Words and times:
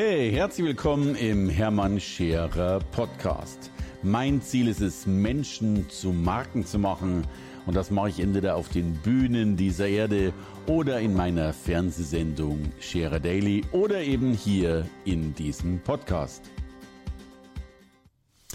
Hey, 0.00 0.30
herzlich 0.30 0.64
willkommen 0.64 1.16
im 1.16 1.48
Hermann 1.48 1.98
Scherer 1.98 2.78
Podcast. 2.92 3.72
Mein 4.04 4.40
Ziel 4.40 4.68
ist 4.68 4.80
es, 4.80 5.06
Menschen 5.08 5.90
zu 5.90 6.12
Marken 6.12 6.64
zu 6.64 6.78
machen. 6.78 7.26
Und 7.66 7.74
das 7.74 7.90
mache 7.90 8.10
ich 8.10 8.20
entweder 8.20 8.54
auf 8.54 8.68
den 8.68 8.94
Bühnen 8.94 9.56
dieser 9.56 9.88
Erde 9.88 10.32
oder 10.68 11.00
in 11.00 11.14
meiner 11.14 11.52
Fernsehsendung 11.52 12.70
Scherer 12.78 13.18
Daily 13.18 13.64
oder 13.72 14.00
eben 14.00 14.34
hier 14.34 14.86
in 15.04 15.34
diesem 15.34 15.80
Podcast. 15.80 16.44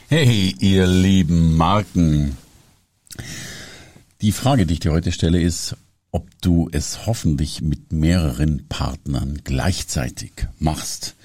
Hey, 0.07 0.55
ihr 0.61 0.87
lieben 0.87 1.57
Marken. 1.57 2.37
Die 4.21 4.31
Frage, 4.31 4.65
die 4.65 4.75
ich 4.75 4.79
dir 4.79 4.93
heute 4.93 5.11
stelle, 5.11 5.41
ist, 5.41 5.75
ob 6.14 6.30
du 6.41 6.70
es 6.71 7.07
hoffentlich 7.07 7.61
mit 7.61 7.91
mehreren 7.91 8.68
Partnern 8.70 9.41
gleichzeitig 9.43 10.32
machst. 10.59 11.16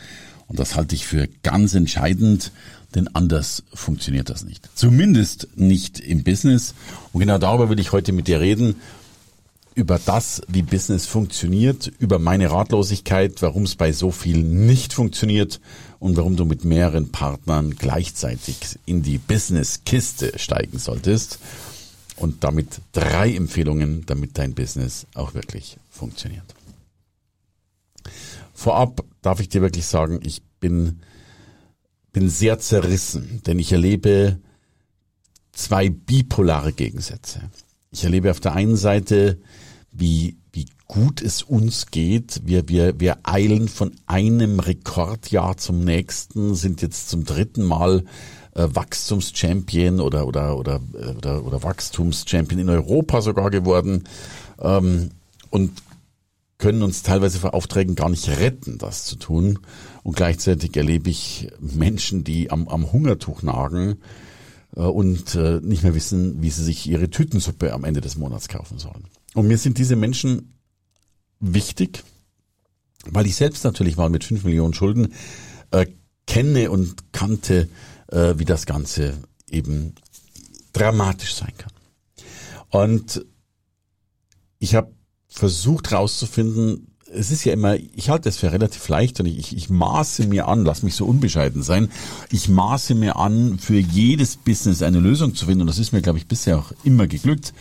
Und 0.49 0.59
das 0.59 0.77
halte 0.77 0.95
ich 0.95 1.07
für 1.07 1.29
ganz 1.43 1.75
entscheidend, 1.75 2.53
denn 2.95 3.07
anders 3.09 3.65
funktioniert 3.75 4.31
das 4.31 4.45
nicht. 4.45 4.67
Zumindest 4.75 5.49
nicht 5.57 6.01
im 6.01 6.25
Business. 6.25 6.75
Und 7.13 7.21
genau 7.21 7.37
darüber 7.37 7.69
will 7.69 7.79
ich 7.79 7.93
heute 7.93 8.13
mit 8.13 8.29
dir 8.29 8.41
reden. 8.41 8.77
Über 9.75 10.01
das, 10.05 10.41
wie 10.49 10.63
Business 10.63 11.07
funktioniert, 11.07 11.93
über 11.99 12.19
meine 12.19 12.51
Ratlosigkeit, 12.51 13.43
warum 13.43 13.65
es 13.65 13.77
bei 13.77 13.93
so 13.93 14.11
vielen 14.11 14.67
nicht 14.67 14.95
funktioniert 14.95 15.61
und 15.99 16.17
warum 16.17 16.35
du 16.35 16.47
mit 16.47 16.65
mehreren 16.65 17.11
Partnern 17.11 17.77
gleichzeitig 17.77 18.79
in 18.87 19.03
die 19.03 19.19
Business-Kiste 19.19 20.33
steigen 20.39 20.79
solltest 20.79 21.39
und 22.21 22.45
damit 22.45 22.81
drei 22.93 23.35
Empfehlungen, 23.35 24.05
damit 24.07 24.39
dein 24.39 24.55
Business 24.55 25.07
auch 25.15 25.35
wirklich 25.35 25.79
funktioniert. 25.91 26.55
Vorab 28.55 29.05
darf 29.23 29.41
ich 29.41 29.49
dir 29.49 29.63
wirklich 29.63 29.87
sagen, 29.87 30.21
ich 30.23 30.43
bin, 30.61 31.01
bin 32.13 32.29
sehr 32.29 32.59
zerrissen, 32.59 33.43
denn 33.47 33.59
ich 33.59 33.73
erlebe 33.73 34.39
zwei 35.53 35.91
bipolare 35.91 36.73
Gegensätze. 36.73 37.51
Ich 37.91 38.05
erlebe 38.05 38.31
auf 38.31 38.41
der 38.41 38.55
einen 38.55 38.77
Seite, 38.77 39.39
wie, 39.93 40.37
wie 40.53 40.67
gut 40.87 41.23
es 41.23 41.43
uns 41.43 41.87
geht. 41.87 42.43
Wir, 42.45 42.69
wir, 42.69 42.99
wir 42.99 43.19
eilen 43.23 43.69
von 43.69 43.93
einem 44.07 44.61
Rekordjahr 44.61 45.57
zum 45.57 45.85
nächsten, 45.85 46.55
sind 46.55 46.83
jetzt 46.83 47.09
zum 47.09 47.25
dritten 47.25 47.63
Mal 47.63 48.05
äh, 48.55 48.67
Wachstumschampion 48.71 50.01
oder 50.01 50.27
oder 50.27 50.57
oder 50.57 50.81
äh, 50.95 51.11
oder, 51.11 51.45
oder 51.45 51.63
Wachstumschampion 51.63 52.61
in 52.61 52.69
Europa 52.71 53.23
sogar 53.23 53.51
geworden 53.51 54.05
ähm, 54.61 55.11
und 55.51 55.73
können 56.59 56.83
uns 56.83 57.03
teilweise 57.03 57.39
vor 57.39 57.55
Aufträgen 57.55 57.95
gar 57.95 58.09
nicht 58.09 58.29
retten, 58.29 58.79
das 58.79 59.05
zu 59.05 59.17
tun. 59.17 59.61
Und 60.03 60.17
gleichzeitig 60.17 60.77
erlebe 60.77 61.09
ich 61.09 61.49
Menschen, 61.61 62.25
die 62.25 62.51
am, 62.51 62.67
am 62.69 62.93
Hungertuch 62.93 63.43
nagen 63.43 63.99
äh, 64.77 64.81
und 64.81 65.35
äh, 65.37 65.61
nicht 65.63 65.85
mehr 65.85 65.95
wissen, 65.95 66.43
wie 66.43 66.51
sie 66.51 66.65
sich 66.65 66.89
ihre 66.89 67.11
Tütensuppe 67.11 67.73
am 67.73 67.85
Ende 67.85 68.01
des 68.01 68.17
Monats 68.17 68.49
kaufen 68.49 68.79
sollen. 68.79 69.05
Und 69.35 69.47
mir 69.47 69.59
sind 69.59 69.79
diese 69.79 69.95
Menschen 69.95 70.55
wichtig, 71.39 72.03
weil 73.09 73.27
ich 73.27 73.37
selbst 73.37 73.63
natürlich 73.63 73.97
mal 73.97 74.11
mit 74.11 74.25
fünf 74.25 74.43
Millionen 74.45 74.75
Schulden 74.75 75.15
äh, 75.71 75.87
kenne 76.27 76.71
und 76.71 77.13
kannte, 77.13 77.69
äh, 78.11 78.35
wie 78.37 78.45
das 78.45 78.67
Ganze 78.67 79.19
eben 79.51 79.95
dramatisch 80.73 81.35
sein 81.35 81.53
kann. 81.57 81.73
Und 82.71 83.25
ich 84.59 84.75
habe 84.75 84.93
versucht 85.29 85.93
rauszufinden, 85.93 86.95
es 87.11 87.31
ist 87.31 87.45
ja 87.45 87.53
immer, 87.53 87.77
ich 87.77 88.11
halte 88.11 88.29
es 88.29 88.37
für 88.37 88.53
relativ 88.53 88.87
leicht 88.89 89.19
und 89.21 89.27
ich, 89.27 89.57
ich 89.57 89.71
maße 89.71 90.27
mir 90.27 90.47
an, 90.47 90.65
lass 90.65 90.83
mich 90.83 90.95
so 90.95 91.07
unbescheiden 91.07 91.63
sein, 91.63 91.91
ich 92.31 92.49
maße 92.49 92.95
mir 92.95 93.17
an, 93.17 93.59
für 93.59 93.79
jedes 93.79 94.37
Business 94.37 94.83
eine 94.83 95.01
Lösung 95.01 95.35
zu 95.35 95.47
finden 95.47 95.63
und 95.63 95.67
das 95.69 95.79
ist 95.79 95.93
mir, 95.93 96.03
glaube 96.03 96.19
ich, 96.19 96.27
bisher 96.27 96.59
auch 96.59 96.73
immer 96.85 97.07
geglückt. 97.07 97.55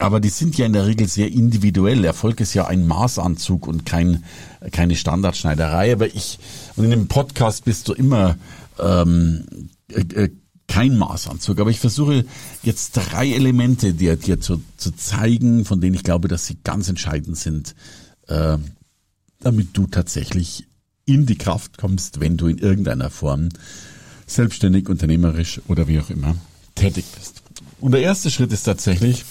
Aber 0.00 0.18
die 0.18 0.28
sind 0.28 0.58
ja 0.58 0.66
in 0.66 0.72
der 0.72 0.86
Regel 0.86 1.06
sehr 1.06 1.30
individuell. 1.30 2.04
Erfolg 2.04 2.40
ist 2.40 2.52
ja 2.52 2.66
ein 2.66 2.84
Maßanzug 2.84 3.68
und 3.68 3.86
kein, 3.86 4.24
keine 4.72 4.96
Standardschneiderei. 4.96 5.92
Aber 5.92 6.08
ich, 6.08 6.40
und 6.74 6.82
in 6.82 6.90
dem 6.90 7.06
Podcast 7.06 7.64
bist 7.64 7.86
du 7.86 7.92
immer 7.92 8.36
ähm, 8.78 9.68
äh, 9.88 10.00
äh, 10.00 10.30
kein 10.66 10.96
Maßanzug. 10.96 11.60
Aber 11.60 11.70
ich 11.70 11.80
versuche 11.80 12.24
jetzt 12.62 12.92
drei 12.92 13.30
Elemente 13.32 13.94
dir, 13.94 14.16
dir 14.16 14.40
zu, 14.40 14.62
zu 14.76 14.92
zeigen, 14.92 15.64
von 15.64 15.80
denen 15.80 15.94
ich 15.94 16.02
glaube, 16.02 16.28
dass 16.28 16.46
sie 16.46 16.58
ganz 16.64 16.88
entscheidend 16.88 17.36
sind, 17.36 17.74
äh, 18.28 18.58
damit 19.40 19.76
du 19.76 19.86
tatsächlich 19.86 20.66
in 21.04 21.26
die 21.26 21.36
Kraft 21.36 21.76
kommst, 21.76 22.20
wenn 22.20 22.36
du 22.36 22.46
in 22.46 22.58
irgendeiner 22.58 23.10
Form 23.10 23.50
selbstständig, 24.26 24.88
unternehmerisch 24.88 25.60
oder 25.68 25.86
wie 25.86 26.00
auch 26.00 26.10
immer 26.10 26.36
tätig 26.74 27.04
bist. 27.14 27.42
Und 27.80 27.92
der 27.92 28.00
erste 28.00 28.30
Schritt 28.30 28.52
ist 28.52 28.62
tatsächlich, 28.62 29.24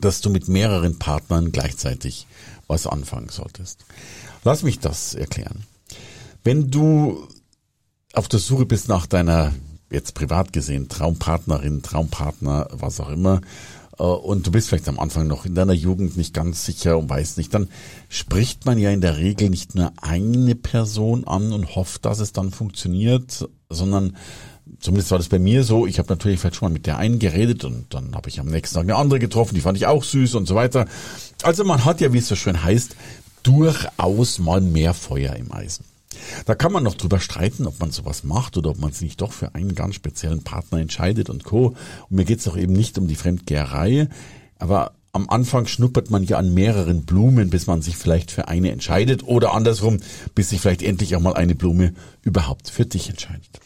dass 0.00 0.20
du 0.20 0.30
mit 0.30 0.48
mehreren 0.48 0.98
Partnern 0.98 1.52
gleichzeitig 1.52 2.26
was 2.66 2.86
anfangen 2.86 3.28
solltest. 3.28 3.84
Lass 4.44 4.62
mich 4.62 4.78
das 4.78 5.14
erklären. 5.14 5.64
Wenn 6.42 6.70
du 6.70 7.28
auf 8.12 8.28
der 8.28 8.40
Suche 8.40 8.66
bist 8.66 8.88
nach 8.88 9.06
deiner, 9.06 9.52
jetzt 9.90 10.14
privat 10.14 10.52
gesehen, 10.52 10.88
Traumpartnerin, 10.88 11.82
Traumpartner, 11.82 12.68
was 12.72 13.00
auch 13.00 13.10
immer, 13.10 13.40
äh, 13.98 14.02
und 14.02 14.46
du 14.46 14.50
bist 14.50 14.68
vielleicht 14.68 14.88
am 14.88 14.98
Anfang 14.98 15.26
noch 15.26 15.44
in 15.44 15.54
deiner 15.54 15.72
Jugend 15.72 16.16
nicht 16.16 16.34
ganz 16.34 16.64
sicher 16.64 16.98
und 16.98 17.08
weißt 17.08 17.38
nicht, 17.38 17.54
dann 17.54 17.68
spricht 18.08 18.66
man 18.66 18.78
ja 18.78 18.90
in 18.90 19.00
der 19.00 19.18
Regel 19.18 19.50
nicht 19.50 19.74
nur 19.74 19.92
eine 20.00 20.54
Person 20.54 21.26
an 21.26 21.52
und 21.52 21.76
hofft, 21.76 22.04
dass 22.04 22.18
es 22.18 22.32
dann 22.32 22.50
funktioniert, 22.50 23.48
sondern 23.68 24.16
zumindest 24.80 25.10
war 25.10 25.18
das 25.18 25.28
bei 25.28 25.38
mir 25.38 25.64
so, 25.64 25.86
ich 25.86 25.98
habe 25.98 26.08
natürlich 26.08 26.40
vielleicht 26.40 26.56
schon 26.56 26.68
mal 26.68 26.72
mit 26.72 26.86
der 26.86 26.98
einen 26.98 27.18
geredet 27.18 27.64
und 27.64 27.92
dann 27.94 28.14
habe 28.14 28.28
ich 28.28 28.40
am 28.40 28.46
nächsten 28.46 28.74
Tag 28.76 28.84
eine 28.84 28.96
andere 28.96 29.18
getroffen, 29.18 29.54
die 29.54 29.60
fand 29.60 29.76
ich 29.76 29.86
auch 29.86 30.04
süß 30.04 30.34
und 30.34 30.46
so 30.46 30.54
weiter. 30.54 30.86
Also 31.42 31.64
man 31.64 31.84
hat 31.84 32.00
ja, 32.00 32.12
wie 32.12 32.18
es 32.18 32.28
so 32.28 32.36
schön 32.36 32.62
heißt, 32.62 32.96
durchaus 33.42 34.38
mal 34.38 34.60
mehr 34.60 34.94
Feuer 34.94 35.34
im 35.36 35.52
Eisen. 35.52 35.84
Da 36.44 36.54
kann 36.54 36.72
man 36.72 36.82
noch 36.82 36.94
drüber 36.94 37.20
streiten, 37.20 37.66
ob 37.66 37.78
man 37.80 37.90
sowas 37.90 38.24
macht 38.24 38.56
oder 38.56 38.70
ob 38.70 38.78
man 38.78 38.92
sich 38.92 39.02
nicht 39.02 39.20
doch 39.20 39.32
für 39.32 39.54
einen 39.54 39.74
ganz 39.74 39.94
speziellen 39.94 40.42
Partner 40.42 40.78
entscheidet 40.78 41.30
und 41.30 41.44
co. 41.44 41.68
Und 42.08 42.16
mir 42.16 42.24
geht's 42.24 42.44
doch 42.44 42.56
eben 42.56 42.72
nicht 42.72 42.98
um 42.98 43.06
die 43.06 43.14
Fremdgeherei, 43.14 44.08
aber 44.58 44.92
am 45.12 45.28
Anfang 45.28 45.66
schnuppert 45.66 46.10
man 46.10 46.24
ja 46.24 46.38
an 46.38 46.54
mehreren 46.54 47.04
Blumen, 47.04 47.50
bis 47.50 47.66
man 47.66 47.82
sich 47.82 47.96
vielleicht 47.96 48.30
für 48.30 48.48
eine 48.48 48.70
entscheidet 48.70 49.24
oder 49.24 49.54
andersrum, 49.54 49.98
bis 50.34 50.50
sich 50.50 50.60
vielleicht 50.60 50.82
endlich 50.82 51.16
auch 51.16 51.20
mal 51.20 51.34
eine 51.34 51.54
Blume 51.54 51.94
überhaupt 52.22 52.70
für 52.70 52.86
dich 52.86 53.08
entscheidet. 53.08 53.60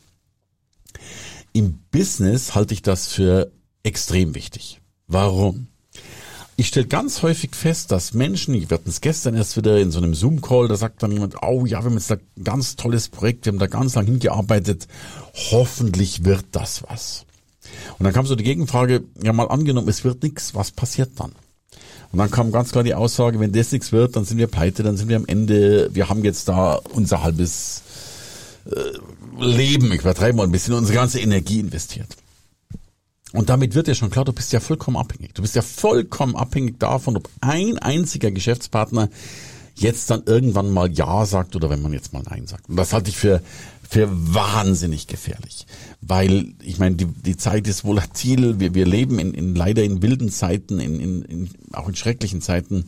Im 1.52 1.80
Business 1.90 2.54
halte 2.54 2.74
ich 2.74 2.82
das 2.82 3.06
für 3.06 3.52
extrem 3.82 4.34
wichtig. 4.34 4.80
Warum? 5.06 5.68
Ich 6.56 6.68
stelle 6.68 6.86
ganz 6.86 7.22
häufig 7.22 7.56
fest, 7.56 7.90
dass 7.90 8.14
Menschen, 8.14 8.54
wir 8.54 8.68
hatten 8.68 8.88
es 8.88 9.00
gestern 9.00 9.34
erst 9.34 9.56
wieder 9.56 9.80
in 9.80 9.90
so 9.90 9.98
einem 9.98 10.14
Zoom-Call, 10.14 10.68
da 10.68 10.76
sagt 10.76 11.02
dann 11.02 11.10
jemand, 11.10 11.42
oh 11.42 11.66
ja, 11.66 11.80
wir 11.80 11.86
haben 11.86 11.94
jetzt 11.94 12.10
da 12.12 12.14
ein 12.14 12.44
ganz 12.44 12.76
tolles 12.76 13.08
Projekt, 13.08 13.44
wir 13.44 13.52
haben 13.52 13.58
da 13.58 13.66
ganz 13.66 13.96
lang 13.96 14.06
hingearbeitet, 14.06 14.86
hoffentlich 15.50 16.24
wird 16.24 16.44
das 16.52 16.84
was. 16.88 17.26
Und 17.98 18.04
dann 18.04 18.12
kam 18.12 18.26
so 18.26 18.36
die 18.36 18.44
Gegenfrage, 18.44 19.02
ja 19.20 19.32
mal 19.32 19.48
angenommen, 19.48 19.88
es 19.88 20.04
wird 20.04 20.22
nichts, 20.22 20.54
was 20.54 20.70
passiert 20.70 21.18
dann? 21.18 21.32
Und 22.12 22.18
dann 22.18 22.30
kam 22.30 22.52
ganz 22.52 22.70
klar 22.70 22.84
die 22.84 22.94
Aussage, 22.94 23.40
wenn 23.40 23.50
das 23.50 23.72
nichts 23.72 23.90
wird, 23.90 24.14
dann 24.14 24.24
sind 24.24 24.38
wir 24.38 24.46
pleite, 24.46 24.84
dann 24.84 24.96
sind 24.96 25.08
wir 25.08 25.16
am 25.16 25.26
Ende, 25.26 25.90
wir 25.92 26.08
haben 26.08 26.22
jetzt 26.22 26.46
da 26.46 26.74
unser 26.74 27.24
halbes 27.24 27.82
äh, 28.66 29.42
Leben, 29.42 29.90
ich 29.90 30.02
übertreibe 30.02 30.36
mal 30.36 30.44
ein 30.44 30.52
bisschen, 30.52 30.74
unsere 30.74 30.94
ganze 30.94 31.18
Energie 31.18 31.58
investiert. 31.58 32.16
Und 33.34 33.48
damit 33.48 33.74
wird 33.74 33.88
ja 33.88 33.94
schon 33.94 34.10
klar, 34.10 34.24
du 34.24 34.32
bist 34.32 34.52
ja 34.52 34.60
vollkommen 34.60 34.96
abhängig. 34.96 35.34
Du 35.34 35.42
bist 35.42 35.56
ja 35.56 35.62
vollkommen 35.62 36.36
abhängig 36.36 36.78
davon, 36.78 37.16
ob 37.16 37.28
ein 37.40 37.78
einziger 37.78 38.30
Geschäftspartner 38.30 39.08
jetzt 39.74 40.08
dann 40.08 40.22
irgendwann 40.24 40.70
mal 40.70 40.88
Ja 40.92 41.26
sagt 41.26 41.56
oder 41.56 41.68
wenn 41.68 41.82
man 41.82 41.92
jetzt 41.92 42.12
mal 42.12 42.22
Nein 42.22 42.46
sagt. 42.46 42.68
Und 42.68 42.76
das 42.76 42.92
halte 42.92 43.10
ich 43.10 43.16
für, 43.16 43.42
für 43.88 44.08
wahnsinnig 44.08 45.08
gefährlich. 45.08 45.66
Weil, 46.00 46.54
ich 46.62 46.78
meine, 46.78 46.94
die, 46.94 47.06
die 47.06 47.36
Zeit 47.36 47.66
ist 47.66 47.84
volatil, 47.84 48.60
wir, 48.60 48.72
wir 48.74 48.86
leben 48.86 49.18
in, 49.18 49.34
in 49.34 49.56
leider 49.56 49.82
in 49.82 50.00
wilden 50.00 50.30
Zeiten, 50.30 50.78
in, 50.78 51.00
in, 51.00 51.22
in, 51.22 51.50
auch 51.72 51.88
in 51.88 51.96
schrecklichen 51.96 52.40
Zeiten. 52.40 52.84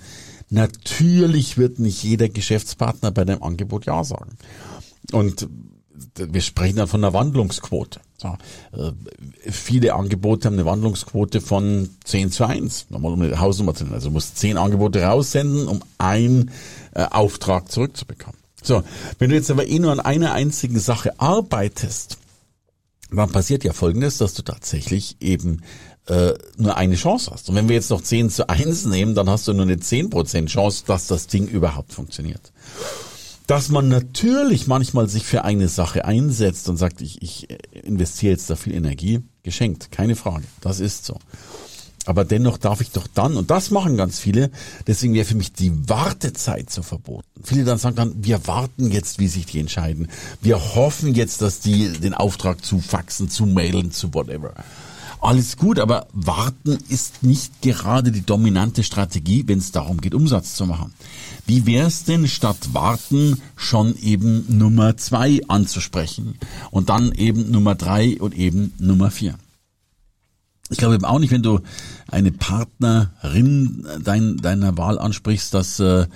Natürlich 0.48 1.58
wird 1.58 1.80
nicht 1.80 2.04
jeder 2.04 2.28
Geschäftspartner 2.28 3.10
bei 3.10 3.24
dem 3.24 3.42
Angebot 3.42 3.86
Ja 3.86 4.04
sagen. 4.04 4.36
Und 5.10 5.48
wir 6.16 6.40
sprechen 6.40 6.76
dann 6.76 6.88
von 6.88 7.04
einer 7.04 7.12
Wandlungsquote. 7.12 8.00
So, 8.18 8.36
äh, 8.72 8.92
viele 9.50 9.94
Angebote 9.94 10.46
haben 10.46 10.54
eine 10.54 10.64
Wandlungsquote 10.64 11.40
von 11.40 11.90
10 12.04 12.30
zu 12.30 12.46
1, 12.46 12.86
nochmal 12.90 13.12
um 13.12 13.20
eine 13.20 13.38
Hausnummer 13.38 13.74
zu 13.74 13.84
nennen. 13.84 13.94
Also 13.94 14.08
du 14.08 14.14
musst 14.14 14.38
10 14.38 14.56
Angebote 14.56 15.02
raussenden, 15.02 15.68
um 15.68 15.82
einen 15.98 16.50
äh, 16.94 17.04
Auftrag 17.04 17.70
zurückzubekommen. 17.70 18.38
So, 18.62 18.82
wenn 19.18 19.30
du 19.30 19.36
jetzt 19.36 19.50
aber 19.50 19.66
eh 19.66 19.78
nur 19.78 19.92
an 19.92 20.00
einer 20.00 20.32
einzigen 20.32 20.78
Sache 20.78 21.20
arbeitest, 21.20 22.18
dann 23.10 23.30
passiert 23.30 23.64
ja 23.64 23.72
folgendes, 23.72 24.18
dass 24.18 24.34
du 24.34 24.42
tatsächlich 24.42 25.16
eben 25.20 25.62
äh, 26.06 26.34
nur 26.56 26.76
eine 26.76 26.96
Chance 26.96 27.30
hast. 27.32 27.48
Und 27.48 27.54
wenn 27.54 27.68
wir 27.68 27.76
jetzt 27.76 27.90
noch 27.90 28.00
10 28.00 28.30
zu 28.30 28.48
1 28.48 28.86
nehmen, 28.86 29.14
dann 29.14 29.28
hast 29.28 29.46
du 29.46 29.52
nur 29.52 29.62
eine 29.62 29.76
10% 29.76 30.46
Chance, 30.46 30.84
dass 30.86 31.06
das 31.06 31.26
Ding 31.26 31.46
überhaupt 31.46 31.92
funktioniert. 31.92 32.52
Dass 33.46 33.68
man 33.68 33.88
natürlich 33.88 34.66
manchmal 34.66 35.08
sich 35.08 35.24
für 35.24 35.44
eine 35.44 35.68
Sache 35.68 36.04
einsetzt 36.04 36.68
und 36.68 36.76
sagt, 36.76 37.00
ich, 37.00 37.22
ich 37.22 37.48
investiere 37.72 38.32
jetzt 38.32 38.50
da 38.50 38.56
viel 38.56 38.74
Energie, 38.74 39.20
geschenkt, 39.42 39.92
keine 39.92 40.16
Frage, 40.16 40.44
das 40.60 40.80
ist 40.80 41.04
so. 41.04 41.18
Aber 42.06 42.24
dennoch 42.24 42.56
darf 42.56 42.80
ich 42.80 42.92
doch 42.92 43.08
dann, 43.12 43.36
und 43.36 43.50
das 43.50 43.70
machen 43.70 43.96
ganz 43.96 44.20
viele, 44.20 44.50
deswegen 44.86 45.14
wäre 45.14 45.24
für 45.24 45.34
mich 45.34 45.52
die 45.52 45.88
Wartezeit 45.88 46.70
so 46.70 46.82
verboten. 46.82 47.26
Viele 47.42 47.64
dann 47.64 47.78
sagen 47.78 47.96
dann, 47.96 48.24
wir 48.24 48.46
warten 48.46 48.92
jetzt, 48.92 49.18
wie 49.18 49.26
sich 49.26 49.46
die 49.46 49.58
entscheiden. 49.58 50.08
Wir 50.40 50.76
hoffen 50.76 51.14
jetzt, 51.14 51.42
dass 51.42 51.58
die 51.58 51.90
den 51.90 52.14
Auftrag 52.14 52.64
zu 52.64 52.78
faxen, 52.78 53.28
zu 53.28 53.44
mailen, 53.44 53.90
zu 53.90 54.14
whatever. 54.14 54.54
Alles 55.26 55.56
gut, 55.56 55.80
aber 55.80 56.06
warten 56.12 56.78
ist 56.88 57.24
nicht 57.24 57.60
gerade 57.60 58.12
die 58.12 58.24
dominante 58.24 58.84
Strategie, 58.84 59.42
wenn 59.48 59.58
es 59.58 59.72
darum 59.72 60.00
geht, 60.00 60.14
Umsatz 60.14 60.54
zu 60.54 60.66
machen. 60.66 60.94
Wie 61.46 61.66
wär's 61.66 62.04
denn 62.04 62.28
statt 62.28 62.68
warten 62.74 63.42
schon 63.56 63.96
eben 63.96 64.44
Nummer 64.56 64.96
zwei 64.96 65.40
anzusprechen 65.48 66.38
und 66.70 66.90
dann 66.90 67.10
eben 67.10 67.50
Nummer 67.50 67.74
drei 67.74 68.20
und 68.20 68.36
eben 68.36 68.72
Nummer 68.78 69.10
vier? 69.10 69.34
Ich 70.70 70.78
glaube 70.78 70.94
eben 70.94 71.04
auch 71.04 71.18
nicht, 71.18 71.32
wenn 71.32 71.42
du 71.42 71.58
eine 72.08 72.30
Partnerin 72.30 73.84
dein, 74.04 74.36
deiner 74.36 74.78
Wahl 74.78 74.96
ansprichst, 74.96 75.52
dass, 75.52 75.80
äh, 75.80 76.06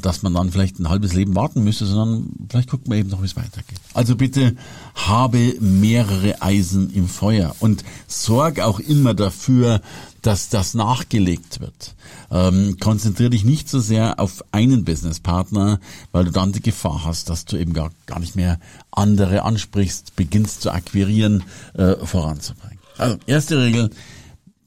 dass 0.00 0.22
man 0.22 0.34
dann 0.34 0.50
vielleicht 0.50 0.78
ein 0.78 0.88
halbes 0.88 1.12
Leben 1.12 1.34
warten 1.34 1.62
müsste, 1.62 1.86
sondern 1.86 2.30
vielleicht 2.48 2.70
guckt 2.70 2.88
man 2.88 2.98
eben 2.98 3.10
noch, 3.10 3.20
wie 3.20 3.26
es 3.26 3.36
weitergeht. 3.36 3.78
Also 3.94 4.16
bitte 4.16 4.56
habe 4.94 5.54
mehrere 5.60 6.40
Eisen 6.40 6.90
im 6.90 7.08
Feuer 7.08 7.54
und 7.60 7.84
sorg 8.06 8.60
auch 8.60 8.80
immer 8.80 9.14
dafür, 9.14 9.80
dass 10.22 10.48
das 10.48 10.74
nachgelegt 10.74 11.60
wird. 11.60 11.94
Ähm, 12.30 12.78
konzentriere 12.80 13.30
dich 13.30 13.44
nicht 13.44 13.68
so 13.68 13.78
sehr 13.78 14.18
auf 14.18 14.44
einen 14.50 14.84
Businesspartner, 14.84 15.78
weil 16.10 16.24
du 16.24 16.32
dann 16.32 16.52
die 16.52 16.62
Gefahr 16.62 17.04
hast, 17.04 17.30
dass 17.30 17.44
du 17.44 17.56
eben 17.56 17.72
gar, 17.72 17.90
gar 18.06 18.18
nicht 18.18 18.34
mehr 18.34 18.58
andere 18.90 19.42
ansprichst, 19.42 20.16
beginnst 20.16 20.62
zu 20.62 20.72
akquirieren, 20.72 21.44
äh, 21.74 21.94
voranzubringen. 22.04 22.78
Also, 22.98 23.18
erste 23.26 23.60
Regel, 23.60 23.90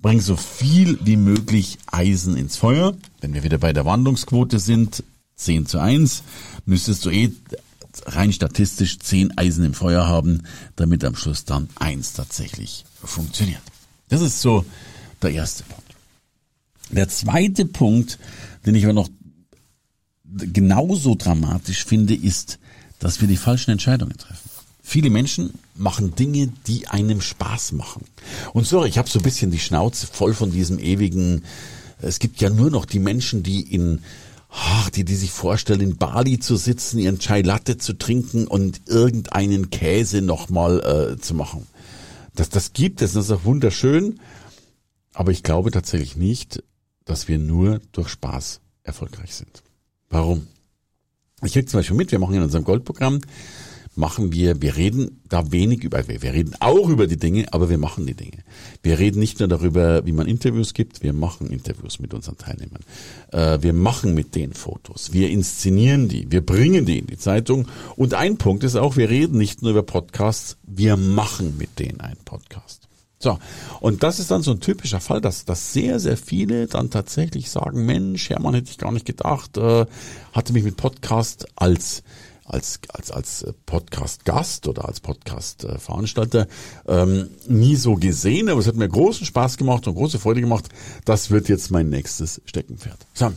bring 0.02 0.22
so 0.22 0.36
viel 0.36 0.98
wie 1.04 1.18
möglich 1.18 1.78
Eisen 1.88 2.38
ins 2.38 2.56
Feuer. 2.56 2.96
Wenn 3.22 3.34
wir 3.34 3.44
wieder 3.44 3.58
bei 3.58 3.74
der 3.74 3.86
Wandlungsquote 3.86 4.60
sind, 4.60 5.04
10 5.36 5.66
zu 5.66 5.80
1, 5.80 6.24
müsstest 6.66 7.06
du 7.06 7.10
eh 7.10 7.32
rein 8.06 8.32
statistisch 8.32 9.00
10 9.00 9.38
Eisen 9.38 9.66
im 9.66 9.74
Feuer 9.74 10.08
haben, 10.08 10.44
damit 10.76 11.04
am 11.04 11.16
Schluss 11.16 11.46
dann 11.46 11.70
eins 11.76 12.14
tatsächlich 12.14 12.86
funktioniert. 13.04 13.62
Das 14.10 14.22
ist 14.22 14.42
so 14.42 14.66
der 15.22 15.32
erste 15.32 15.64
Punkt. 15.64 15.84
Der 16.92 17.10
zweite 17.10 17.66
Punkt, 17.66 18.18
den 18.66 18.76
ich 18.76 18.84
aber 18.86 18.94
noch 18.94 19.10
genauso 20.26 21.16
dramatisch 21.16 21.86
finde, 21.86 22.16
ist, 22.16 22.60
dass 23.00 23.22
wir 23.22 23.28
die 23.28 23.38
falschen 23.38 23.72
Entscheidungen 23.72 24.18
treffen. 24.18 24.49
Viele 24.90 25.12
Menschen 25.12 25.54
machen 25.76 26.16
Dinge, 26.16 26.52
die 26.66 26.88
einem 26.88 27.22
Spaß 27.22 27.74
machen. 27.74 28.06
Und 28.54 28.66
sorry, 28.66 28.90
ich 28.90 28.98
habe 28.98 29.08
so 29.08 29.20
ein 29.20 29.24
bisschen 29.24 29.52
die 29.52 29.60
Schnauze 29.60 30.08
voll 30.08 30.34
von 30.34 30.52
diesem 30.52 30.80
ewigen, 30.80 31.44
es 32.02 32.18
gibt 32.18 32.42
ja 32.42 32.50
nur 32.50 32.72
noch 32.72 32.88
die 32.88 32.98
Menschen, 32.98 33.44
die 33.44 33.62
in 33.62 34.02
ach, 34.50 34.90
die, 34.90 35.04
die 35.04 35.14
sich 35.14 35.30
vorstellen, 35.30 35.82
in 35.82 35.98
Bali 35.98 36.40
zu 36.40 36.56
sitzen, 36.56 36.98
ihren 36.98 37.20
Chai 37.20 37.44
Latte 37.44 37.78
zu 37.78 38.00
trinken 38.00 38.48
und 38.48 38.82
irgendeinen 38.88 39.70
Käse 39.70 40.24
nochmal 40.24 40.80
äh, 40.80 41.22
zu 41.22 41.36
machen. 41.36 41.68
Das, 42.34 42.50
das 42.50 42.74
gibt 42.74 43.04
es, 43.04 43.14
das 43.14 43.26
ist 43.26 43.32
auch 43.32 43.44
wunderschön. 43.44 44.20
Aber 45.14 45.32
ich 45.32 45.44
glaube 45.44 45.70
tatsächlich 45.70 46.16
nicht, 46.16 46.64
dass 47.06 47.28
wir 47.28 47.38
nur 47.38 47.80
durch 47.92 48.10
Spaß 48.10 48.60
erfolgreich 48.82 49.36
sind. 49.36 49.62
Warum? 50.10 50.48
Ich 51.44 51.54
krieg 51.54 51.70
zum 51.70 51.78
Beispiel 51.78 51.96
mit, 51.96 52.12
wir 52.12 52.18
machen 52.18 52.34
in 52.34 52.42
unserem 52.42 52.64
Goldprogramm 52.64 53.22
machen 53.96 54.32
wir, 54.32 54.62
wir 54.62 54.78
reden 54.78 55.22
da 55.28 55.52
wenig 55.52 55.84
über, 55.84 56.08
wir 56.08 56.34
reden 56.34 56.56
auch 56.60 56.90
über 56.90 57.08
die 57.08 57.18
Dinge, 57.18 57.46
aber 57.52 57.70
wir 57.70 57.78
machen 57.78 58.06
die 58.06 58.14
Dinge. 58.14 58.44
Wir 58.82 59.00
reden 59.00 59.20
nicht 59.20 59.40
nur 59.40 59.48
darüber, 59.48 60.06
wie 60.06 60.12
man 60.12 60.28
Interviews 60.28 60.74
gibt, 60.74 61.04
wir 61.04 61.14
machen 61.14 61.48
Interviews 61.48 62.00
mit 62.00 62.14
unseren 62.14 62.38
Teilnehmern. 62.38 62.82
Äh, 63.32 63.62
wir 63.62 63.74
machen 63.74 64.14
mit 64.14 64.36
denen 64.36 64.54
Fotos, 64.54 65.14
wir 65.14 65.30
inszenieren 65.30 66.08
die, 66.08 66.32
wir 66.32 66.46
bringen 66.46 66.86
die 66.86 67.00
in 67.00 67.08
die 67.08 67.18
Zeitung. 67.18 67.68
Und 67.96 68.14
ein 68.14 68.38
Punkt 68.38 68.64
ist 68.64 68.76
auch, 68.76 68.96
wir 68.96 69.10
reden 69.10 69.38
nicht 69.38 69.62
nur 69.62 69.72
über 69.72 69.84
Podcasts, 69.84 70.58
wir 70.64 70.96
machen 70.96 71.58
mit 71.58 71.80
denen 71.80 72.00
einen 72.00 72.24
Podcast. 72.24 72.90
So, 73.22 73.38
und 73.82 74.02
das 74.02 74.20
ist 74.20 74.32
dann 74.32 74.44
so 74.44 74.52
ein 74.52 74.62
typischer 74.62 75.02
Fall, 75.02 75.20
dass, 75.20 75.44
dass 75.44 75.74
sehr, 75.74 76.00
sehr 76.00 76.16
viele 76.16 76.68
dann 76.68 76.90
tatsächlich 76.90 77.50
sagen, 77.50 77.86
Mensch, 77.86 78.30
Hermann 78.30 78.54
hätte 78.54 78.72
ich 78.72 78.78
gar 78.78 78.94
nicht 78.94 79.06
gedacht, 79.06 79.58
äh, 79.58 79.86
hatte 80.32 80.54
mich 80.54 80.64
mit 80.64 80.78
Podcast 80.78 81.46
als 81.58 82.04
als, 82.50 82.80
als, 82.90 83.12
als 83.12 83.46
Podcast-Gast 83.66 84.68
oder 84.68 84.88
als 84.88 85.00
Podcast-Veranstalter 85.00 86.48
ähm, 86.88 87.30
nie 87.48 87.76
so 87.76 87.96
gesehen, 87.96 88.50
aber 88.50 88.60
es 88.60 88.68
hat 88.68 88.76
mir 88.76 88.90
großen 88.90 89.26
Spaß 89.26 89.58
gemacht 89.58 89.88
und 89.88 89.96
große 89.96 90.20
Freude 90.20 90.42
gemacht. 90.42 90.70
Das 91.06 91.30
wird 91.30 91.48
jetzt 91.50 91.72
mein 91.72 91.90
nächstes 91.90 92.42
Steckenpferd. 92.46 92.98
So. 93.14 93.32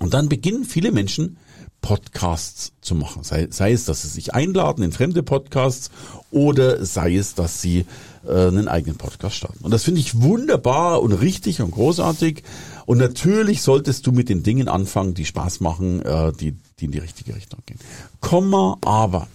Und 0.00 0.14
dann 0.14 0.28
beginnen 0.28 0.64
viele 0.64 0.90
Menschen 0.90 1.36
Podcasts 1.82 2.72
zu 2.80 2.94
machen. 2.94 3.24
Sei, 3.24 3.48
sei 3.50 3.72
es, 3.72 3.84
dass 3.84 4.02
sie 4.02 4.08
sich 4.08 4.32
einladen 4.32 4.84
in 4.84 4.92
fremde 4.92 5.22
Podcasts 5.22 5.90
oder 6.30 6.84
sei 6.86 7.16
es, 7.16 7.34
dass 7.34 7.60
sie 7.60 7.84
äh, 8.26 8.46
einen 8.46 8.68
eigenen 8.68 8.96
Podcast 8.96 9.36
starten. 9.36 9.64
Und 9.64 9.72
das 9.72 9.82
finde 9.82 10.00
ich 10.00 10.22
wunderbar 10.22 11.02
und 11.02 11.12
richtig 11.12 11.60
und 11.60 11.72
großartig. 11.72 12.44
Und 12.86 12.98
natürlich 12.98 13.62
solltest 13.62 14.06
du 14.06 14.12
mit 14.12 14.28
den 14.28 14.42
Dingen 14.44 14.68
anfangen, 14.68 15.14
die 15.14 15.24
Spaß 15.24 15.60
machen, 15.60 16.02
äh, 16.02 16.32
die, 16.32 16.56
die 16.82 16.86
in 16.86 16.92
die 16.92 16.98
richtige 16.98 17.34
Richtung 17.34 17.60
gehen. 17.64 17.78
Komma, 18.20 18.76
aber. 18.84 19.28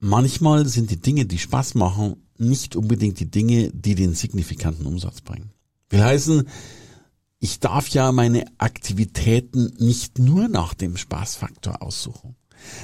Manchmal 0.00 0.66
sind 0.66 0.90
die 0.90 1.00
Dinge, 1.00 1.24
die 1.24 1.38
Spaß 1.38 1.76
machen, 1.76 2.16
nicht 2.36 2.76
unbedingt 2.76 3.20
die 3.20 3.30
Dinge, 3.30 3.70
die 3.72 3.94
den 3.94 4.14
signifikanten 4.14 4.84
Umsatz 4.84 5.20
bringen. 5.20 5.52
Will 5.88 6.02
heißen, 6.02 6.48
ich 7.38 7.60
darf 7.60 7.88
ja 7.88 8.10
meine 8.10 8.44
Aktivitäten 8.58 9.72
nicht 9.78 10.18
nur 10.18 10.48
nach 10.48 10.74
dem 10.74 10.96
Spaßfaktor 10.96 11.80
aussuchen. 11.82 12.34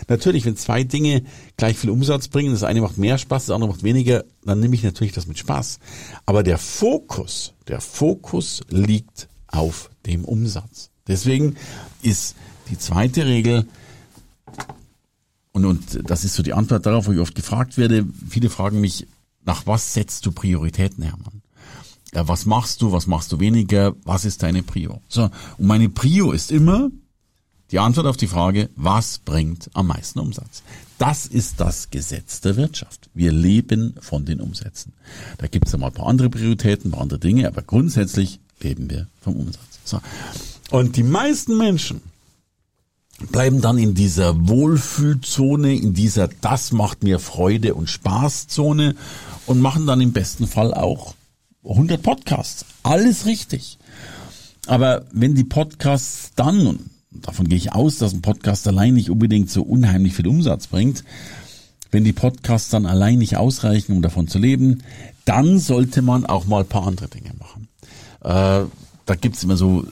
Natürlich, 0.08 0.44
wenn 0.44 0.56
zwei 0.56 0.84
Dinge 0.84 1.24
gleich 1.56 1.76
viel 1.76 1.90
Umsatz 1.90 2.28
bringen, 2.28 2.52
das 2.52 2.62
eine 2.62 2.80
macht 2.80 2.98
mehr 2.98 3.18
Spaß, 3.18 3.46
das 3.46 3.54
andere 3.54 3.70
macht 3.70 3.82
weniger, 3.82 4.24
dann 4.44 4.60
nehme 4.60 4.74
ich 4.74 4.82
natürlich 4.82 5.12
das 5.12 5.26
mit 5.26 5.38
Spaß. 5.38 5.78
Aber 6.26 6.42
der 6.42 6.58
Fokus, 6.58 7.54
der 7.68 7.80
Fokus 7.80 8.60
liegt 8.68 9.28
auf 9.46 9.90
dem 10.06 10.24
Umsatz. 10.24 10.90
Deswegen 11.10 11.56
ist 12.02 12.36
die 12.70 12.78
zweite 12.78 13.26
Regel, 13.26 13.66
und, 15.52 15.64
und 15.64 16.08
das 16.08 16.24
ist 16.24 16.34
so 16.34 16.42
die 16.42 16.52
Antwort 16.52 16.86
darauf, 16.86 17.08
wo 17.08 17.12
ich 17.12 17.18
oft 17.18 17.34
gefragt 17.34 17.76
werde, 17.76 18.06
viele 18.28 18.48
fragen 18.48 18.80
mich, 18.80 19.08
nach 19.44 19.66
was 19.66 19.92
setzt 19.92 20.24
du 20.24 20.30
Prioritäten, 20.32 21.02
Hermann? 21.02 21.42
Ja, 22.14 22.28
was 22.28 22.46
machst 22.46 22.80
du, 22.80 22.92
was 22.92 23.08
machst 23.08 23.32
du 23.32 23.40
weniger, 23.40 23.94
was 24.04 24.24
ist 24.24 24.44
deine 24.44 24.62
Prio? 24.62 25.00
So, 25.08 25.30
und 25.58 25.66
meine 25.66 25.88
Prio 25.88 26.30
ist 26.30 26.52
immer, 26.52 26.90
die 27.72 27.80
Antwort 27.80 28.06
auf 28.06 28.16
die 28.16 28.26
Frage, 28.28 28.70
was 28.76 29.18
bringt 29.18 29.68
am 29.74 29.88
meisten 29.88 30.20
Umsatz? 30.20 30.62
Das 30.98 31.26
ist 31.26 31.58
das 31.58 31.90
Gesetz 31.90 32.40
der 32.40 32.56
Wirtschaft. 32.56 33.10
Wir 33.14 33.32
leben 33.32 33.94
von 34.00 34.24
den 34.24 34.40
Umsätzen. 34.40 34.92
Da 35.38 35.48
gibt 35.48 35.66
es 35.66 35.72
ja 35.72 35.78
mal 35.78 35.88
ein 35.88 35.94
paar 35.94 36.06
andere 36.06 36.30
Prioritäten, 36.30 36.88
ein 36.88 36.92
paar 36.92 37.02
andere 37.02 37.18
Dinge, 37.18 37.48
aber 37.48 37.62
grundsätzlich 37.62 38.38
leben 38.60 38.90
wir 38.90 39.08
vom 39.20 39.34
Umsatz. 39.36 39.80
So. 39.84 40.00
Und 40.70 40.96
die 40.96 41.02
meisten 41.02 41.56
Menschen 41.56 42.00
bleiben 43.32 43.60
dann 43.60 43.78
in 43.78 43.94
dieser 43.94 44.48
Wohlfühlzone, 44.48 45.74
in 45.74 45.94
dieser 45.94 46.28
Das 46.28 46.72
macht 46.72 47.02
mir 47.02 47.18
Freude 47.18 47.74
und 47.74 47.90
Spaßzone 47.90 48.94
und 49.46 49.60
machen 49.60 49.86
dann 49.86 50.00
im 50.00 50.12
besten 50.12 50.46
Fall 50.46 50.72
auch 50.72 51.14
100 51.64 52.02
Podcasts. 52.02 52.64
Alles 52.82 53.26
richtig. 53.26 53.78
Aber 54.66 55.04
wenn 55.12 55.34
die 55.34 55.44
Podcasts 55.44 56.30
dann, 56.36 56.90
davon 57.10 57.48
gehe 57.48 57.58
ich 57.58 57.72
aus, 57.72 57.98
dass 57.98 58.12
ein 58.12 58.22
Podcast 58.22 58.66
allein 58.68 58.94
nicht 58.94 59.10
unbedingt 59.10 59.50
so 59.50 59.62
unheimlich 59.62 60.14
viel 60.14 60.28
Umsatz 60.28 60.68
bringt. 60.68 61.04
Wenn 61.90 62.04
die 62.04 62.12
Podcasts 62.12 62.70
dann 62.70 62.86
allein 62.86 63.18
nicht 63.18 63.36
ausreichen, 63.36 63.92
um 63.92 64.02
davon 64.02 64.28
zu 64.28 64.38
leben, 64.38 64.82
dann 65.24 65.58
sollte 65.58 66.02
man 66.02 66.24
auch 66.24 66.46
mal 66.46 66.60
ein 66.60 66.68
paar 66.68 66.86
andere 66.86 67.08
Dinge 67.08 67.32
machen. 67.38 67.68
Äh, 68.20 68.66
da 69.06 69.14
gibt's 69.20 69.42
immer 69.42 69.56
so, 69.56 69.84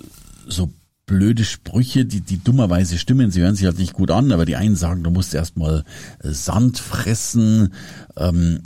so 0.48 0.72
blöde 1.08 1.44
Sprüche, 1.44 2.04
die, 2.04 2.20
die 2.20 2.38
dummerweise 2.38 2.98
stimmen. 2.98 3.32
Sie 3.32 3.40
hören 3.40 3.56
sich 3.56 3.64
halt 3.64 3.78
nicht 3.78 3.94
gut 3.94 4.12
an, 4.12 4.30
aber 4.30 4.44
die 4.44 4.54
einen 4.54 4.76
sagen, 4.76 5.02
du 5.02 5.10
musst 5.10 5.34
erstmal 5.34 5.84
äh, 6.22 6.30
Sand 6.30 6.78
fressen. 6.78 7.72
Ähm, 8.16 8.60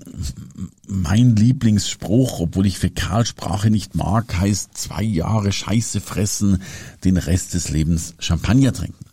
mein 0.87 1.37
Lieblingsspruch, 1.37 2.41
obwohl 2.41 2.67
ich 2.67 2.79
Fäkalsprache 2.79 3.71
nicht 3.71 3.95
mag, 3.95 4.37
heißt 4.39 4.77
zwei 4.77 5.03
Jahre 5.03 5.53
Scheiße 5.53 6.01
fressen, 6.01 6.62
den 7.05 7.17
Rest 7.17 7.55
des 7.55 7.71
Lebens 7.71 8.15
Champagner 8.19 8.75
trinken. 8.75 9.05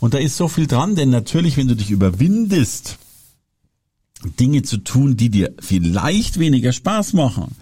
Und 0.00 0.14
da 0.14 0.18
ist 0.18 0.36
so 0.36 0.48
viel 0.48 0.66
dran, 0.66 0.94
denn 0.94 1.10
natürlich, 1.10 1.56
wenn 1.56 1.68
du 1.68 1.74
dich 1.74 1.90
überwindest, 1.90 2.98
Dinge 4.40 4.62
zu 4.62 4.78
tun, 4.78 5.16
die 5.16 5.30
dir 5.30 5.54
vielleicht 5.58 6.38
weniger 6.38 6.72
Spaß 6.72 7.12
machen, 7.12 7.54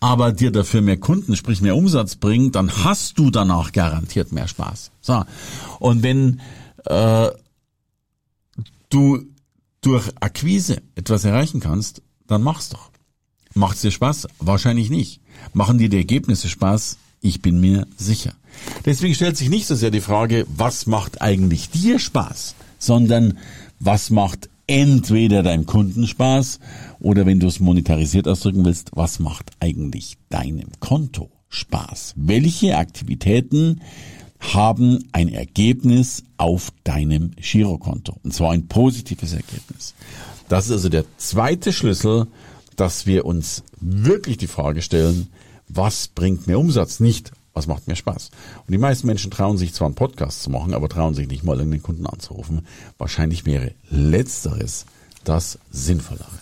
aber 0.00 0.32
dir 0.32 0.52
dafür 0.52 0.80
mehr 0.80 0.98
Kunden, 0.98 1.36
sprich 1.36 1.60
mehr 1.60 1.76
Umsatz 1.76 2.16
bringt, 2.16 2.54
dann 2.54 2.84
hast 2.84 3.18
du 3.18 3.30
danach 3.30 3.72
garantiert 3.72 4.32
mehr 4.32 4.48
Spaß. 4.48 4.90
So. 5.00 5.24
Und 5.80 6.02
wenn 6.02 6.40
äh, 6.84 7.28
du 8.90 9.24
durch 9.80 10.10
Akquise 10.20 10.82
etwas 10.94 11.24
erreichen 11.24 11.60
kannst, 11.60 12.02
dann 12.26 12.42
mach's 12.42 12.68
doch. 12.68 12.90
Macht's 13.54 13.80
dir 13.80 13.90
Spaß? 13.90 14.28
Wahrscheinlich 14.38 14.90
nicht. 14.90 15.20
Machen 15.52 15.78
dir 15.78 15.88
die 15.88 15.96
Ergebnisse 15.96 16.48
Spaß? 16.48 16.98
Ich 17.20 17.42
bin 17.42 17.60
mir 17.60 17.86
sicher. 17.96 18.32
Deswegen 18.84 19.14
stellt 19.14 19.36
sich 19.36 19.48
nicht 19.48 19.66
so 19.66 19.74
sehr 19.74 19.90
die 19.90 20.00
Frage, 20.00 20.46
was 20.48 20.86
macht 20.86 21.20
eigentlich 21.22 21.70
dir 21.70 21.98
Spaß, 21.98 22.54
sondern 22.78 23.38
was 23.80 24.10
macht 24.10 24.48
entweder 24.68 25.42
deinem 25.42 25.66
Kunden 25.66 26.06
Spaß 26.06 26.60
oder 27.00 27.26
wenn 27.26 27.40
du 27.40 27.48
es 27.48 27.58
monetarisiert 27.58 28.28
ausdrücken 28.28 28.64
willst, 28.64 28.90
was 28.94 29.18
macht 29.18 29.50
eigentlich 29.58 30.16
deinem 30.28 30.68
Konto 30.78 31.30
Spaß? 31.48 32.14
Welche 32.16 32.76
Aktivitäten 32.76 33.80
haben 34.40 35.04
ein 35.12 35.28
Ergebnis 35.28 36.22
auf 36.36 36.72
deinem 36.84 37.32
Girokonto. 37.36 38.16
Und 38.22 38.32
zwar 38.32 38.52
ein 38.52 38.68
positives 38.68 39.32
Ergebnis. 39.32 39.94
Das 40.48 40.66
ist 40.66 40.72
also 40.72 40.88
der 40.88 41.04
zweite 41.16 41.72
Schlüssel, 41.72 42.26
dass 42.76 43.06
wir 43.06 43.24
uns 43.24 43.64
wirklich 43.80 44.36
die 44.36 44.46
Frage 44.46 44.82
stellen, 44.82 45.28
was 45.68 46.08
bringt 46.08 46.46
mir 46.46 46.58
Umsatz? 46.58 47.00
Nicht, 47.00 47.32
was 47.58 47.66
macht 47.66 47.88
mir 47.88 47.96
Spaß? 47.96 48.30
Und 48.66 48.72
die 48.72 48.78
meisten 48.78 49.06
Menschen 49.06 49.30
trauen 49.30 49.58
sich 49.58 49.74
zwar 49.74 49.86
einen 49.86 49.94
Podcast 49.94 50.42
zu 50.42 50.50
machen, 50.50 50.74
aber 50.74 50.88
trauen 50.88 51.14
sich 51.14 51.28
nicht 51.28 51.44
mal 51.44 51.56
irgendeinen 51.56 51.82
Kunden 51.82 52.06
anzurufen. 52.06 52.66
Wahrscheinlich 52.96 53.44
wäre 53.44 53.72
letzteres 53.90 54.86
das 55.24 55.58
Sinnvollere. 55.70 56.38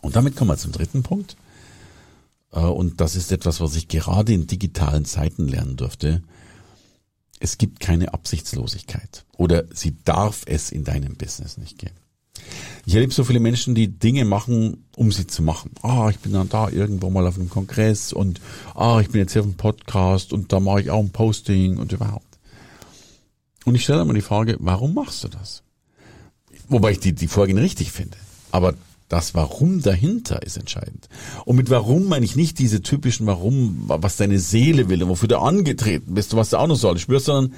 Und 0.00 0.16
damit 0.16 0.36
kommen 0.36 0.50
wir 0.50 0.56
zum 0.56 0.72
dritten 0.72 1.02
Punkt. 1.02 1.36
Äh, 2.52 2.60
und 2.60 3.00
das 3.00 3.14
ist 3.14 3.30
etwas, 3.30 3.60
was 3.60 3.76
ich 3.76 3.88
gerade 3.88 4.32
in 4.32 4.46
digitalen 4.46 5.04
Zeiten 5.04 5.46
lernen 5.46 5.76
durfte 5.76 6.22
es 7.40 7.58
gibt 7.58 7.80
keine 7.80 8.12
Absichtslosigkeit 8.14 9.24
oder 9.36 9.64
sie 9.72 9.96
darf 10.04 10.42
es 10.46 10.70
in 10.70 10.84
deinem 10.84 11.16
Business 11.16 11.56
nicht 11.56 11.78
geben. 11.78 11.96
Ich 12.86 12.94
erlebe 12.94 13.12
so 13.12 13.24
viele 13.24 13.40
Menschen, 13.40 13.74
die 13.74 13.88
Dinge 13.88 14.24
machen, 14.24 14.84
um 14.96 15.12
sie 15.12 15.26
zu 15.26 15.42
machen. 15.42 15.72
Ah, 15.82 16.08
ich 16.10 16.18
bin 16.20 16.32
dann 16.32 16.48
da 16.48 16.70
irgendwo 16.70 17.10
mal 17.10 17.26
auf 17.26 17.36
einem 17.36 17.50
Kongress 17.50 18.12
und 18.12 18.40
ah, 18.74 19.00
ich 19.00 19.10
bin 19.10 19.20
jetzt 19.20 19.32
hier 19.32 19.42
auf 19.42 19.46
einem 19.46 19.56
Podcast 19.56 20.32
und 20.32 20.52
da 20.52 20.60
mache 20.60 20.80
ich 20.80 20.90
auch 20.90 21.00
ein 21.00 21.10
Posting 21.10 21.76
und 21.76 21.92
überhaupt. 21.92 22.24
Und 23.64 23.74
ich 23.74 23.84
stelle 23.84 24.02
immer 24.02 24.14
die 24.14 24.22
Frage, 24.22 24.56
warum 24.60 24.94
machst 24.94 25.24
du 25.24 25.28
das? 25.28 25.62
Wobei 26.68 26.92
ich 26.92 27.00
die, 27.00 27.14
die 27.14 27.28
Folgen 27.28 27.58
richtig 27.58 27.92
finde. 27.92 28.16
Aber 28.50 28.74
das 29.08 29.34
Warum 29.34 29.80
dahinter 29.80 30.42
ist 30.42 30.56
entscheidend. 30.56 31.08
Und 31.44 31.56
mit 31.56 31.70
Warum 31.70 32.06
meine 32.06 32.24
ich 32.24 32.36
nicht 32.36 32.58
diese 32.58 32.82
typischen 32.82 33.26
Warum, 33.26 33.84
was 33.86 34.16
deine 34.16 34.38
Seele 34.38 34.88
will 34.88 35.02
und 35.02 35.08
wofür 35.08 35.28
du 35.28 35.38
angetreten 35.38 36.14
bist, 36.14 36.36
was 36.36 36.50
du 36.50 36.58
auch 36.58 36.66
noch 36.66 36.76
so 36.76 36.88
alles 36.88 37.02
spürst, 37.02 37.26
sondern 37.26 37.54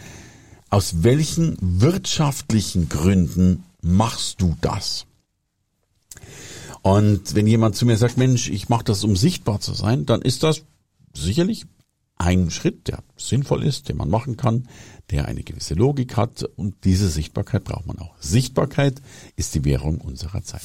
aus 0.71 1.03
welchen 1.03 1.57
wirtschaftlichen 1.61 2.89
Gründen 2.89 3.65
machst 3.83 4.41
du 4.41 4.57
das? 4.61 5.07
Und 6.83 7.35
wenn 7.35 7.47
jemand 7.47 7.77
zu 7.77 7.85
mir 7.85 7.97
sagt, 7.97 8.17
Mensch, 8.17 8.49
ich 8.49 8.69
mache 8.69 8.85
das, 8.85 9.05
um 9.05 9.17
sichtbar 9.17 9.61
zu 9.61 9.75
sein, 9.75 10.07
dann 10.07 10.23
ist 10.23 10.43
das 10.43 10.63
sicherlich 11.15 11.67
ein 12.17 12.51
Schritt, 12.51 12.89
der 12.89 13.03
sinnvoll 13.17 13.65
ist, 13.65 13.89
den 13.89 13.97
man 13.97 14.11
machen 14.11 14.37
kann, 14.37 14.69
der 15.11 15.27
eine 15.27 15.43
gewisse 15.43 15.75
Logik 15.75 16.17
hat 16.17 16.45
und 16.57 16.85
diese 16.85 17.09
Sichtbarkeit 17.09 17.65
braucht 17.65 17.87
man 17.87 17.99
auch. 17.99 18.15
Sichtbarkeit 18.21 19.01
ist 19.37 19.55
die 19.55 19.65
Währung 19.65 20.01
unserer 20.01 20.43
Zeit. 20.43 20.63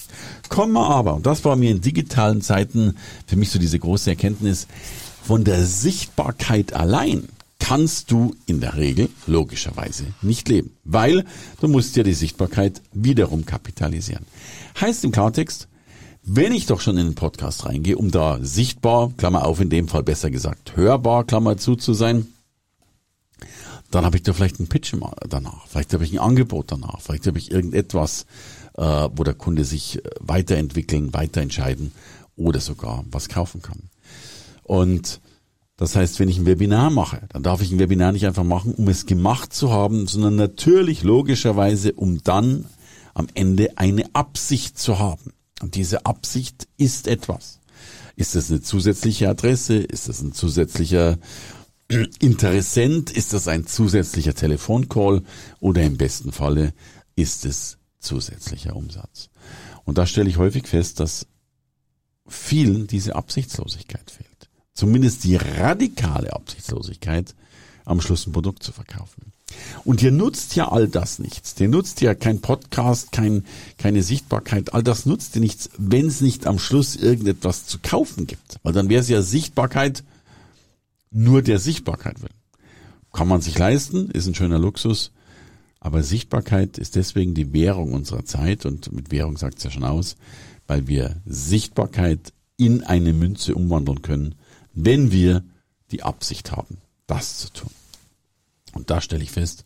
Kommen 0.49 0.73
wir 0.73 0.85
aber, 0.85 1.15
und 1.15 1.25
das 1.25 1.45
war 1.45 1.55
mir 1.55 1.71
in 1.71 1.81
digitalen 1.81 2.41
Zeiten 2.41 2.97
für 3.25 3.37
mich 3.37 3.49
so 3.49 3.59
diese 3.59 3.79
große 3.79 4.09
Erkenntnis, 4.09 4.67
von 5.23 5.43
der 5.43 5.65
Sichtbarkeit 5.65 6.73
allein 6.73 7.27
kannst 7.65 8.11
du 8.11 8.35
in 8.45 8.59
der 8.59 8.77
Regel 8.77 9.09
logischerweise 9.25 10.05
nicht 10.21 10.47
leben, 10.49 10.77
weil 10.83 11.25
du 11.61 11.67
musst 11.67 11.95
ja 11.95 12.03
die 12.03 12.13
Sichtbarkeit 12.13 12.79
wiederum 12.93 13.43
kapitalisieren. 13.47 14.23
Heißt 14.79 15.03
im 15.03 15.11
Klartext, 15.11 15.67
wenn 16.21 16.53
ich 16.53 16.67
doch 16.67 16.79
schon 16.79 16.95
in 16.99 17.07
den 17.07 17.15
Podcast 17.15 17.65
reingehe, 17.65 17.97
um 17.97 18.11
da 18.11 18.37
sichtbar, 18.39 19.11
Klammer 19.17 19.47
auf, 19.47 19.61
in 19.61 19.71
dem 19.71 19.87
Fall 19.87 20.03
besser 20.03 20.29
gesagt, 20.29 20.75
hörbar, 20.75 21.23
Klammer 21.23 21.57
zu 21.57 21.75
zu 21.75 21.95
sein, 21.95 22.27
dann 23.89 24.05
habe 24.05 24.17
ich 24.17 24.23
da 24.23 24.33
vielleicht 24.33 24.59
einen 24.59 24.69
Pitch 24.69 24.93
danach, 25.27 25.65
vielleicht 25.65 25.91
habe 25.91 26.03
ich 26.03 26.13
ein 26.13 26.19
Angebot 26.19 26.71
danach, 26.71 27.01
vielleicht 27.01 27.25
habe 27.25 27.39
ich 27.39 27.49
irgendetwas, 27.49 28.27
äh, 28.77 29.09
wo 29.15 29.23
der 29.23 29.33
Kunde 29.33 29.65
sich 29.65 30.05
äh, 30.05 30.09
weiterentwickeln, 30.19 31.15
weiterentscheiden 31.15 31.93
oder 32.35 32.59
sogar 32.59 33.03
was 33.09 33.27
kaufen 33.27 33.63
kann. 33.63 33.89
Und 34.61 35.19
das 35.77 35.95
heißt, 35.95 36.19
wenn 36.19 36.29
ich 36.29 36.37
ein 36.37 36.45
Webinar 36.45 36.89
mache, 36.89 37.21
dann 37.29 37.43
darf 37.43 37.61
ich 37.61 37.71
ein 37.71 37.79
Webinar 37.79 38.13
nicht 38.13 38.25
einfach 38.25 38.43
machen, 38.43 38.73
um 38.73 38.87
es 38.87 39.05
gemacht 39.05 39.53
zu 39.53 39.71
haben, 39.71 40.07
sondern 40.07 40.35
natürlich 40.35 41.03
logischerweise, 41.03 41.93
um 41.93 42.23
dann 42.23 42.65
am 43.13 43.27
Ende 43.33 43.77
eine 43.77 44.05
Absicht 44.13 44.79
zu 44.79 44.99
haben. 44.99 45.33
Und 45.61 45.75
diese 45.75 46.05
Absicht 46.05 46.67
ist 46.77 47.07
etwas. 47.07 47.59
Ist 48.15 48.35
das 48.35 48.49
eine 48.49 48.61
zusätzliche 48.61 49.29
Adresse? 49.29 49.75
Ist 49.75 50.07
das 50.07 50.21
ein 50.21 50.31
zusätzlicher 50.31 51.17
Interessent? 52.19 53.11
Ist 53.11 53.33
das 53.33 53.47
ein 53.47 53.67
zusätzlicher 53.67 54.33
Telefoncall? 54.33 55.23
Oder 55.59 55.83
im 55.83 55.97
besten 55.97 56.31
Falle 56.31 56.73
ist 57.15 57.45
es 57.45 57.77
zusätzlicher 57.99 58.75
Umsatz? 58.75 59.29
Und 59.83 59.97
da 59.97 60.05
stelle 60.05 60.29
ich 60.29 60.37
häufig 60.37 60.67
fest, 60.67 60.99
dass 60.99 61.27
vielen 62.27 62.87
diese 62.87 63.15
Absichtslosigkeit 63.15 64.09
fehlt. 64.09 64.34
Zumindest 64.75 65.23
die 65.23 65.37
radikale 65.37 66.33
Absichtslosigkeit, 66.33 67.33
am 67.85 68.01
Schluss 68.01 68.27
ein 68.27 68.33
Produkt 68.33 68.61
zu 68.61 68.71
verkaufen. 68.71 69.31
Und 69.83 70.01
dir 70.01 70.11
nutzt 70.11 70.55
ja 70.55 70.69
all 70.69 70.87
das 70.87 71.19
nichts. 71.19 71.55
Dir 71.55 71.69
nutzt 71.69 72.01
ja 72.01 72.13
kein 72.13 72.41
Podcast, 72.41 73.11
kein, 73.11 73.45
keine 73.77 74.03
Sichtbarkeit. 74.03 74.73
All 74.73 74.83
das 74.83 75.05
nutzt 75.05 75.35
dir 75.35 75.39
nichts, 75.39 75.69
wenn 75.77 76.07
es 76.07 76.19
nicht 76.21 76.45
am 76.45 76.59
Schluss 76.59 76.95
irgendetwas 76.95 77.65
zu 77.65 77.77
kaufen 77.81 78.27
gibt. 78.27 78.59
Weil 78.63 78.73
dann 78.73 78.89
wäre 78.89 79.01
es 79.01 79.09
ja 79.09 79.21
Sichtbarkeit 79.21 80.03
nur 81.11 81.41
der 81.41 81.59
Sichtbarkeit 81.59 82.21
willen. 82.21 82.33
Kann 83.13 83.27
man 83.29 83.41
sich 83.41 83.57
leisten, 83.57 84.09
ist 84.11 84.27
ein 84.27 84.35
schöner 84.35 84.59
Luxus. 84.59 85.11
Aber 85.79 86.03
Sichtbarkeit 86.03 86.77
ist 86.77 86.95
deswegen 86.95 87.33
die 87.33 87.53
Währung 87.53 87.93
unserer 87.93 88.25
Zeit 88.25 88.65
und 88.65 88.91
mit 88.91 89.11
Währung 89.11 89.37
sagt 89.37 89.59
es 89.59 89.63
ja 89.63 89.71
schon 89.71 89.83
aus, 89.83 90.15
weil 90.67 90.87
wir 90.87 91.21
Sichtbarkeit 91.25 92.33
in 92.57 92.83
eine 92.83 93.13
Münze 93.13 93.53
umwandeln 93.53 94.01
können, 94.01 94.35
wenn 94.75 95.11
wir 95.11 95.43
die 95.91 96.03
Absicht 96.03 96.51
haben, 96.51 96.77
das 97.07 97.39
zu 97.39 97.49
tun. 97.51 97.71
Und 98.73 98.89
da 98.89 99.01
stelle 99.01 99.23
ich 99.23 99.31
fest, 99.31 99.65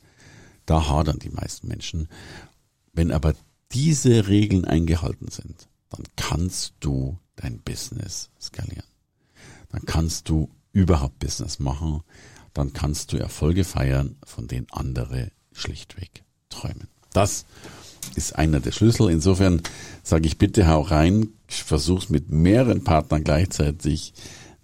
da 0.66 0.88
hadern 0.88 1.20
die 1.20 1.30
meisten 1.32 1.68
Menschen. 1.68 2.08
Wenn 2.94 3.12
aber 3.12 3.34
diese 3.72 4.28
Regeln 4.28 4.66
eingehalten 4.66 5.30
sind, 5.30 5.68
dann 5.90 6.04
kannst 6.16 6.76
du 6.80 7.18
dein 7.36 7.60
Business 7.60 8.30
skalieren. 8.40 8.86
Dann 9.70 9.84
kannst 9.86 10.30
du 10.30 10.50
überhaupt 10.72 11.20
Business 11.20 11.60
machen. 11.60 12.02
Dann 12.54 12.74
kannst 12.74 13.14
du 13.14 13.18
Erfolge 13.18 13.64
feiern, 13.64 14.16
von 14.24 14.48
denen 14.48 14.68
andere 14.72 15.32
schlichtweg 15.54 16.24
träumen. 16.50 16.88
Das 17.14 17.46
ist 18.16 18.36
einer 18.36 18.60
der 18.60 18.72
Schlüssel. 18.72 19.10
Insofern 19.10 19.62
sage 20.04 20.28
ich 20.28 20.38
bitte 20.38 20.68
hau 20.68 20.82
rein, 20.82 21.30
versuch's 21.48 22.10
mit 22.10 22.30
mehreren 22.30 22.84
Partnern 22.84 23.24
gleichzeitig. 23.24 24.14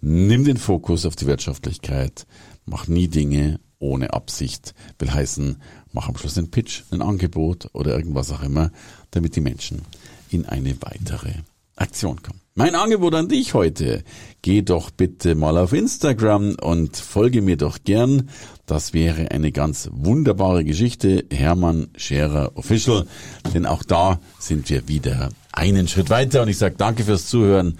Nimm 0.08 0.44
den 0.44 0.56
Fokus 0.56 1.04
auf 1.04 1.16
die 1.16 1.26
Wirtschaftlichkeit. 1.26 2.28
Mach 2.64 2.86
nie 2.86 3.08
Dinge 3.08 3.58
ohne 3.80 4.12
Absicht. 4.12 4.72
Will 5.00 5.12
heißen, 5.12 5.60
mach 5.92 6.08
am 6.08 6.16
Schluss 6.16 6.38
einen 6.38 6.52
Pitch, 6.52 6.82
ein 6.92 7.02
Angebot 7.02 7.70
oder 7.72 7.96
irgendwas 7.96 8.30
auch 8.30 8.44
immer, 8.44 8.70
damit 9.10 9.34
die 9.34 9.40
Menschen 9.40 9.82
in 10.30 10.46
eine 10.46 10.76
weitere 10.80 11.32
Aktion 11.74 12.22
kommen. 12.22 12.40
Mein 12.54 12.76
Angebot 12.76 13.16
an 13.16 13.28
dich 13.28 13.52
heute. 13.52 14.04
Geh 14.42 14.62
doch 14.62 14.92
bitte 14.92 15.34
mal 15.34 15.58
auf 15.58 15.72
Instagram 15.72 16.54
und 16.62 16.96
folge 16.96 17.42
mir 17.42 17.56
doch 17.56 17.78
gern. 17.82 18.30
Das 18.64 18.92
wäre 18.92 19.32
eine 19.32 19.50
ganz 19.50 19.90
wunderbare 19.92 20.62
Geschichte. 20.62 21.24
Hermann 21.32 21.88
Scherer 21.96 22.52
Official. 22.54 23.08
Denn 23.52 23.66
auch 23.66 23.82
da 23.82 24.20
sind 24.38 24.70
wir 24.70 24.86
wieder 24.86 25.30
einen 25.50 25.88
Schritt 25.88 26.10
weiter. 26.10 26.42
Und 26.42 26.48
ich 26.48 26.58
sage 26.58 26.76
danke 26.78 27.02
fürs 27.02 27.26
Zuhören. 27.26 27.76